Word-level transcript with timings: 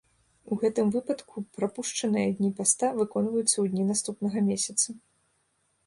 У 0.53 0.55
гэтым 0.61 0.87
выпадку 0.95 1.43
прапушчаныя 1.59 2.33
дні 2.39 2.51
паста 2.63 2.87
выконваюцца 2.99 3.53
ў 3.63 3.75
дні 3.75 3.83
наступнага 3.95 4.37
месяца. 4.53 4.87